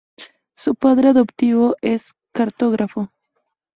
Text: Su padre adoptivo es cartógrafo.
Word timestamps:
Su 0.57 0.73
padre 0.73 1.09
adoptivo 1.09 1.75
es 1.79 2.15
cartógrafo. 2.33 3.11